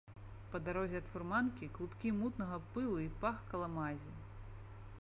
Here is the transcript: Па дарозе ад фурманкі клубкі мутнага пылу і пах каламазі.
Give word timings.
Па 0.53 0.61
дарозе 0.67 0.97
ад 1.03 1.11
фурманкі 1.15 1.69
клубкі 1.75 2.15
мутнага 2.21 2.57
пылу 2.73 2.97
і 3.05 3.07
пах 3.27 3.37
каламазі. 3.53 4.11